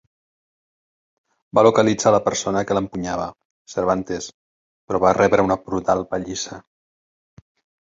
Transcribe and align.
Va 1.57 1.63
localitzar 1.67 2.13
la 2.15 2.21
persona 2.29 2.63
que 2.71 2.77
l'empunyava, 2.79 3.27
Cervantes, 3.75 4.31
però 4.89 5.03
va 5.07 5.15
rebre 5.21 5.47
una 5.51 5.61
brutal 5.69 6.05
pallissa. 6.17 6.61